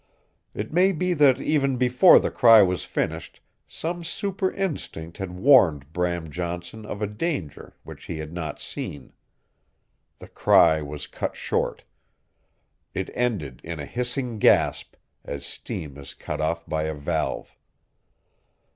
It 0.55 0.73
may 0.73 0.93
be 0.93 1.13
that 1.13 1.39
even 1.39 1.77
before 1.77 2.17
the 2.17 2.31
cry 2.31 2.63
was 2.63 2.85
finished 2.85 3.39
some 3.67 4.03
super 4.03 4.49
instinct 4.51 5.19
had 5.19 5.29
warned 5.33 5.93
Bram 5.93 6.31
Johnson 6.31 6.87
of 6.87 7.03
a 7.03 7.05
danger 7.05 7.75
which 7.83 8.05
he 8.05 8.17
had 8.17 8.33
not 8.33 8.59
seen. 8.59 9.13
The 10.17 10.27
cry 10.27 10.81
was 10.81 11.05
cut 11.05 11.35
short. 11.35 11.83
It 12.95 13.11
ended 13.13 13.61
in 13.63 13.79
a 13.79 13.85
hissing 13.85 14.39
gasp, 14.39 14.95
as 15.23 15.45
steam 15.45 15.99
is 15.99 16.15
cut 16.15 16.41
off 16.41 16.65
by 16.65 16.85
a 16.85 16.95
valve. 16.95 17.55